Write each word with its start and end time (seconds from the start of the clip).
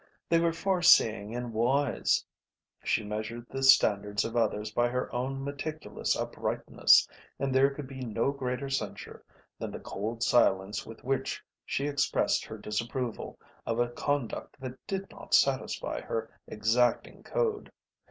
They 0.29 0.39
were 0.39 0.51
far 0.51 0.81
seeing 0.81 1.35
and 1.35 1.53
wise. 1.53 2.25
She 2.83 3.03
measured 3.05 3.45
the 3.47 3.61
standards 3.61 4.25
of 4.25 4.35
others 4.35 4.71
by 4.71 4.87
her 4.87 5.13
own 5.13 5.43
meticulous 5.43 6.15
uprightness 6.17 7.07
and 7.37 7.53
there 7.53 7.69
could 7.69 7.85
be 7.85 8.01
no 8.03 8.31
greater 8.31 8.67
censure 8.67 9.23
than 9.59 9.69
the 9.69 9.79
cold 9.79 10.23
silence 10.23 10.87
with 10.87 11.03
which 11.03 11.43
she 11.67 11.85
expressed 11.85 12.43
her 12.45 12.57
disapproval 12.57 13.37
of 13.63 13.77
a 13.77 13.89
conduct 13.89 14.59
that 14.59 14.73
did 14.87 15.07
not 15.11 15.35
satisfy 15.35 16.01
her 16.01 16.31
exacting 16.47 17.21
code. 17.21 17.71